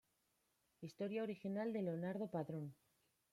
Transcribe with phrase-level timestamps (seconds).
[0.85, 2.65] Historia original de Leonardo Padrón.